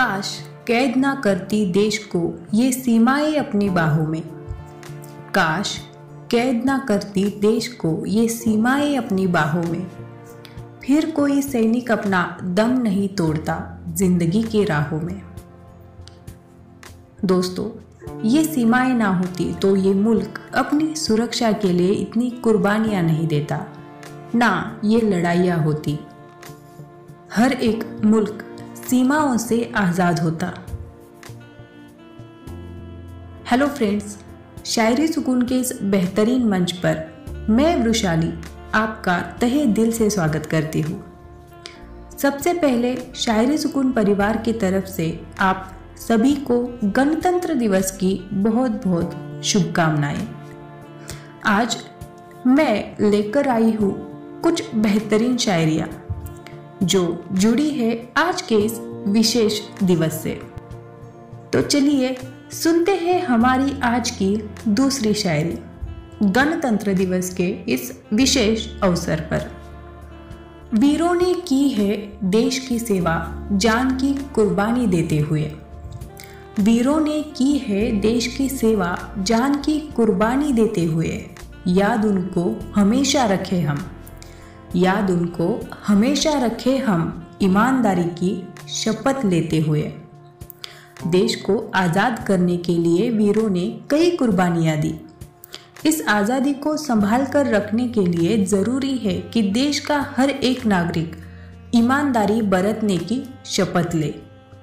काश 0.00 0.28
कैद 0.66 0.96
ना 0.96 1.14
करती 1.14 1.64
देश 1.72 1.96
को 2.06 2.20
ये 2.54 2.70
सीमाएँ 2.72 3.34
अपनी 3.34 3.68
बाहों 3.70 4.06
में। 4.06 4.22
काश 5.34 5.76
कैद 6.30 6.64
ना 6.64 6.78
करती 6.78 7.24
देश 7.40 7.68
को 7.74 8.06
ये 8.06 8.28
सीमाएँ 8.28 8.96
अपनी 8.96 9.26
बाहों 9.26 9.62
में। 9.62 9.86
फिर 10.84 11.10
कोई 11.10 11.42
सैनिक 11.42 11.90
अपना 11.92 12.22
दम 12.42 12.78
नहीं 12.78 13.08
तोड़ता 13.08 13.58
ज़िंदगी 13.88 14.42
के 14.42 14.64
राहों 14.64 15.00
में। 15.00 15.22
दोस्तों, 17.24 17.68
ये 18.28 18.44
सीमाएँ 18.44 18.94
ना 18.94 19.08
होती 19.08 19.52
तो 19.54 19.76
ये 19.76 19.94
मुल्क 19.94 20.40
अपनी 20.54 20.94
सुरक्षा 20.96 21.52
के 21.52 21.72
लिए 21.72 21.92
इतनी 21.92 22.30
कुर्बानियाँ 22.44 23.02
नहीं 23.02 23.26
देता, 23.26 23.64
ना 24.34 24.80
ये 24.84 25.00
लड़ाइयाँ 25.00 25.64
होती। 25.64 25.98
हर 27.34 27.52
एक 27.52 27.84
मुल्क 28.04 28.46
सीमाओं 28.90 29.36
से 29.36 29.72
आज़ाद 29.76 30.20
होता। 30.20 30.46
हेलो 33.50 33.66
फ्रेंड्स, 33.66 34.16
शायरी 34.66 35.06
सुकून 35.08 35.42
के 35.42 35.54
इस 35.54 35.72
बेहतरीन 35.82 36.48
मंच 36.48 36.72
पर 36.72 37.46
मैं 37.50 37.76
वृशाली 37.76 38.32
आपका 38.74 39.18
तहे 39.40 39.64
दिल 39.66 39.92
से 39.92 40.10
स्वागत 40.10 40.46
करती 40.46 40.80
हूँ। 40.80 40.98
सबसे 42.18 42.54
पहले 42.54 42.96
शायरी 43.16 43.58
सुकून 43.58 43.92
परिवार 43.92 44.36
की 44.36 44.52
तरफ़ 44.52 44.86
से 44.86 45.08
आप 45.40 45.72
सभी 45.98 46.34
को 46.34 46.60
गणतंत्र 46.84 47.54
दिवस 47.54 47.96
की 47.96 48.14
बहुत 48.32 48.86
बहुत 48.86 49.44
शुभकामनाएँ। 49.44 50.28
आज 51.46 51.76
मैं 52.46 53.10
लेकर 53.10 53.48
आई 53.48 53.72
हूँ 53.72 53.94
कुछ 54.42 54.74
बेहतरीन 54.74 55.36
शायरिया। 55.36 55.88
जो 56.82 57.24
जुड़ी 57.32 57.70
है 57.70 58.12
आज 58.16 58.42
के 58.42 58.54
इस 58.54 58.80
विशेष 59.08 59.60
दिवस 59.82 60.22
से। 60.22 60.42
तो 61.52 61.60
चलिए 61.60 62.16
सुनते 62.50 62.92
हैं 62.92 63.22
हमारी 63.22 63.80
आज 63.80 64.10
की 64.10 64.50
दूसरी 64.68 65.14
शायरी, 65.14 65.58
गणतंत्र 66.22 66.94
दिवस 66.94 67.34
के 67.34 67.46
इस 67.46 68.00
विशेष 68.12 68.68
अवसर 68.82 69.20
पर। 69.20 69.50
वीरों 70.74 71.14
ने 71.14 71.34
की 71.34 71.68
है 71.68 72.12
देश 72.24 72.58
की 72.58 72.78
सेवा, 72.78 73.48
जान 73.52 73.96
की 73.96 74.14
कुर्बानी 74.14 74.86
देते 74.86 75.18
हुए। 75.18 75.52
वीरों 76.60 77.00
ने 77.00 77.22
की 77.22 77.58
है 77.58 77.92
देश 77.92 78.26
की 78.26 78.48
सेवा, 78.48 79.14
जान 79.18 79.54
की 79.54 79.80
कुर्बानी 79.80 80.52
देते 80.52 80.84
हुए। 80.84 81.26
याद 81.66 82.04
उनको 82.04 82.72
हमेशा 82.74 83.24
रखे 83.24 83.60
हम। 83.60 83.86
याद 84.76 85.10
उनको, 85.10 85.60
हमेशा 85.86 86.32
रखे 86.38 86.76
हम 86.78 87.26
ईमानदारी 87.42 88.04
की 88.18 88.32
शपथ 88.68 89.24
लेते 89.24 89.60
हुए। 89.60 89.82
देश 91.06 91.34
को 91.34 91.56
आज़ाद 91.74 92.24
करने 92.26 92.56
के 92.56 92.72
लिए 92.72 93.10
वीरों 93.10 93.48
ने 93.50 93.66
कई 93.90 94.10
कुर्बानियाँ 94.10 94.76
दी। 94.76 94.94
इस 95.86 96.02
आज़ादी 96.08 96.52
को 96.54 96.76
संभाल 96.76 97.24
कर 97.24 97.46
रखने 97.46 97.88
के 97.88 98.00
लिए 98.00 98.44
ज़रूरी 98.44 98.96
है 98.96 99.14
कि 99.20 99.42
देश 99.42 99.78
का 99.80 99.98
हर 100.16 100.30
एक 100.30 100.66
नागरिक 100.66 101.16
ईमानदारी 101.74 102.42
बरतने 102.42 102.98
की 102.98 103.22
शपथ 103.46 103.94
ले। 103.94 104.14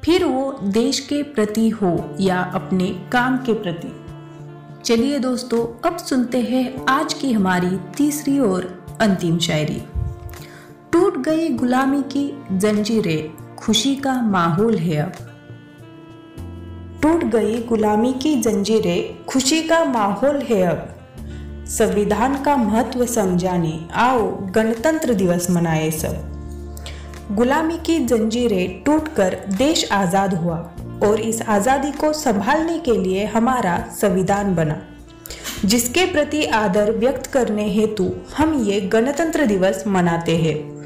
फिर 0.04 0.26
वो 0.26 0.52
देश 0.64 1.00
के 1.00 1.24
प्रति 1.24 1.70
हो 1.70 2.16
या 2.20 2.40
अपने 2.56 2.88
काम 3.12 3.38
के 3.38 3.54
प्रति। 3.54 3.94
चलिए 4.86 5.20
दोस्तों, 5.20 5.90
अब 5.90 5.98
सुनते 5.98 6.42
हैं 6.42 6.86
आज 6.86 7.14
की 7.14 7.32
हमारी 7.32 7.78
तीसरी 7.98 8.40
और 8.40 8.98
अंतिम 9.02 9.40
शायरी। 9.40 9.82
टूट 10.94 11.18
गई 11.18 11.50
गुलामी 11.50 12.02
की 12.02 12.44
जंजीरें, 12.52 13.56
खुशी 13.56 13.96
का 13.96 14.22
माहौल 14.22 14.78
है 14.78 14.98
अब। 14.98 15.12
टूट 17.02 17.24
गई 17.24 17.58
गुलामी 17.64 18.14
की 18.14 18.36
जंजीरें, 18.36 19.26
खुशी 19.26 19.62
का 19.62 19.84
माहौल 19.86 20.42
है 20.42 20.62
अब। 20.64 21.66
संविधान 21.68 22.42
का 22.44 22.56
महत्व 22.56 23.06
समझाने, 23.06 23.80
आओ 23.94 24.30
गणतंत्र 24.52 25.14
दिवस 25.14 25.50
मनाए 25.52 25.92
सब। 25.92 27.36
गुलामी 27.36 27.78
की 27.78 28.00
जंजीरें 28.00 28.84
टूटकर 28.84 29.38
देश 29.58 29.92
आज़ाद 29.92 30.34
हुआ 30.34 30.58
और 31.04 31.20
इस 31.20 31.42
आज़ादी 31.42 31.92
को 31.92 32.14
संभालने 32.14 32.80
के 32.80 32.98
लिए 32.98 33.26
हमारा 33.26 33.78
संविधान 33.92 34.56
बना। 34.56 34.82
जिसके 35.66 36.06
प्रति 36.06 36.45
आदर 36.45 36.92
व्यक्त 36.92 37.28
करने 37.28 37.70
हेतु 37.70 38.11
हम 38.38 38.54
ये 38.64 38.82
गणतंत्र 38.82 39.45
दिवस 39.45 39.84
मनाते 39.88 40.38
हैं। 40.38 40.77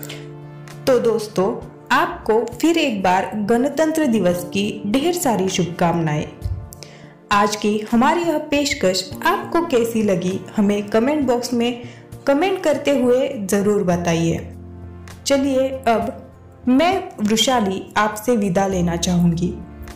तो 0.92 1.00
दोस्तों, 1.00 1.70
आपको 1.92 2.34
फिर 2.46 2.78
एक 2.78 3.04
बार 3.04 3.32
गणतंत्र 3.36 4.06
दिवस 4.06 4.44
की 4.44 4.84
ढेर 4.88 5.14
सारी 5.14 5.50
शुभकामनाएँ। 5.50 6.26
आज 7.32 7.56
की 7.56 7.80
हमारी 7.92 8.22
यह 8.22 8.38
पेशकश 8.38 9.12
आपको 9.26 9.66
कैसी 9.68 10.04
लगी, 10.04 10.40
हमें 10.58 10.90
कमेंट 10.90 11.28
बॉक्स 11.28 11.54
में 11.54 11.84
कमेंट 12.28 12.64
करते 12.64 13.00
हुए 13.00 13.30
ज़रूर 13.38 13.84
बताइए। 13.84 14.54
चलिए, 15.28 15.68
अब 15.68 16.32
मैं 16.68 17.10
वृशाली 17.20 17.94
आपसे 17.98 18.36
विदा 18.36 18.68
लेना 18.68 18.96
चाहूँगी। 18.96 19.54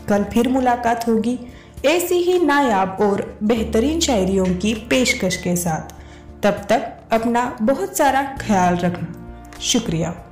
कल 0.08 0.24
फिर 0.24 0.48
मुलाकात 0.48 1.08
होगी 1.08 1.38
ऐसी 1.84 2.14
ही 2.14 2.38
नायाब 2.38 2.96
और 3.00 3.38
बेहतरीन 3.42 4.00
शायरियों 4.00 4.46
की 4.46 4.74
पेशकश 4.74 5.36
के 5.36 5.56
साथ। 5.56 5.94
तब 6.42 6.66
तक 6.68 6.92
अपना 7.12 7.58
बहुत 7.62 7.96
सारा 7.96 8.22
ख्याल 8.40 8.76
रखना। 8.76 9.58
शुक्रिया। 9.60 10.22